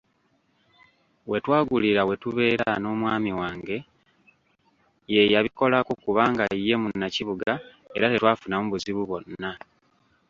[1.29, 3.77] We twagulira we tubeera n’omwami wange,
[5.11, 7.51] y'eyabikolako kubanga ye munnakibuga
[7.95, 9.51] era tetwafunamu buzibu bwonna.